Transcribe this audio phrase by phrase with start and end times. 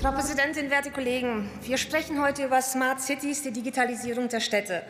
[0.00, 1.50] Frau Präsidentin, werte Kollegen!
[1.62, 4.82] Wir sprechen heute über Smart Cities, die Digitalisierung der Städte.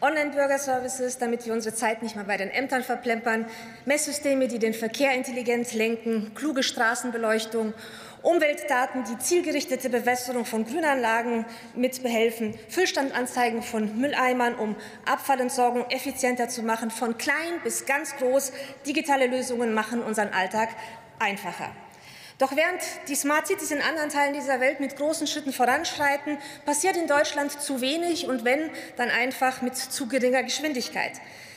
[0.00, 3.44] Online-Bürgerservices, damit wir unsere Zeit nicht mehr bei den Ämtern verplempern,
[3.84, 7.74] Messsysteme, die den Verkehr intelligent lenken, kluge Straßenbeleuchtung,
[8.22, 11.44] Umweltdaten, die zielgerichtete Bewässerung von Grünanlagen
[11.74, 18.52] mitbehelfen, Füllstandanzeigen von Mülleimern, um Abfallentsorgung effizienter zu machen, von klein bis ganz groß.
[18.86, 20.70] Digitale Lösungen machen unseren Alltag
[21.18, 21.72] einfacher.
[22.38, 26.36] Doch während die Smart Cities in anderen Teilen dieser Welt mit großen Schritten voranschreiten,
[26.66, 31.12] passiert in Deutschland zu wenig und wenn, dann einfach mit zu geringer Geschwindigkeit.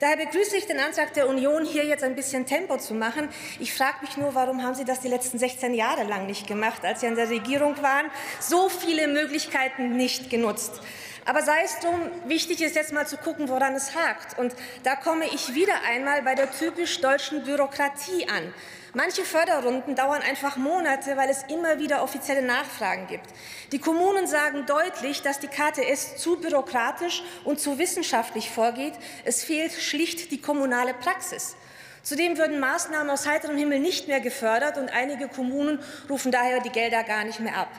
[0.00, 3.28] Daher begrüße ich den Antrag der Union, hier jetzt ein bisschen Tempo zu machen.
[3.60, 6.84] Ich frage mich nur, warum haben Sie das die letzten 16 Jahre lang nicht gemacht,
[6.84, 8.10] als Sie an der Regierung waren?
[8.40, 10.80] So viele Möglichkeiten nicht genutzt.
[11.24, 14.38] Aber sei es drum, wichtig ist jetzt mal zu gucken, woran es hakt.
[14.38, 18.52] Und da komme ich wieder einmal bei der typisch deutschen Bürokratie an.
[18.96, 23.26] Manche Förderrunden dauern einfach Monate, weil es immer wieder offizielle Nachfragen gibt.
[23.72, 28.94] Die Kommunen sagen deutlich, dass die KTS zu bürokratisch und zu wissenschaftlich vorgeht.
[29.24, 31.56] Es fehlt schlicht die kommunale Praxis.
[32.04, 36.70] Zudem würden Maßnahmen aus heiterem Himmel nicht mehr gefördert, und einige Kommunen rufen daher die
[36.70, 37.70] Gelder gar nicht mehr ab.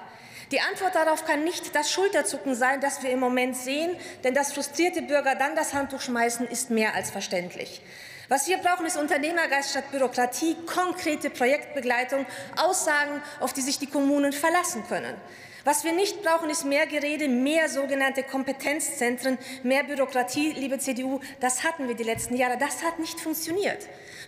[0.52, 4.54] Die Antwort darauf kann nicht das Schulterzucken sein, das wir im Moment sehen, denn dass
[4.54, 7.82] frustrierte Bürger dann das Handtuch schmeißen, ist mehr als verständlich.
[8.28, 12.26] Was wir brauchen, ist Unternehmergeist statt Bürokratie, konkrete Projektbegleitung,
[12.58, 15.16] Aussagen, auf die sich die Kommunen verlassen können.
[15.66, 21.22] Was wir nicht brauchen, ist mehr Gerede, mehr sogenannte Kompetenzzentren, mehr Bürokratie, liebe CDU.
[21.40, 22.56] Das hatten wir die letzten Jahre.
[22.60, 23.80] Das hat nicht funktioniert.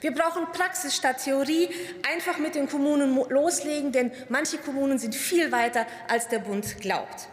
[0.01, 1.69] Wir brauchen Praxis statt Theorie.
[2.11, 7.27] Einfach mit den Kommunen loslegen, denn manche Kommunen sind viel weiter, als der Bund glaubt.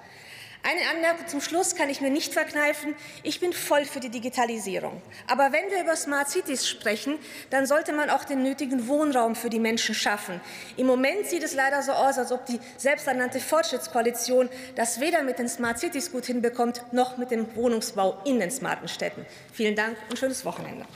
[0.67, 2.95] Eine Anmerkung zum Schluss kann ich mir nicht verkneifen.
[3.23, 5.03] Ich bin voll für die Digitalisierung.
[5.27, 7.19] Aber wenn wir über Smart Cities sprechen,
[7.51, 10.41] dann sollte man auch den nötigen Wohnraum für die Menschen schaffen.
[10.79, 15.39] Im Moment sieht es leider so aus, als ob die selbsternannte Fortschrittskoalition das weder mit
[15.39, 19.27] den Smart Cities gut hinbekommt, noch mit dem Wohnungsbau in den smarten Städten.
[19.53, 20.87] Vielen Dank und schönes Wochenende.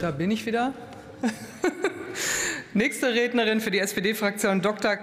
[0.00, 0.72] Da bin ich wieder.
[2.74, 4.96] Nächste Rednerin für die SPD-Fraktion Dr.
[4.96, 5.02] Carol